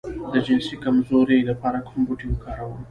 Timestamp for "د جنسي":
0.31-0.75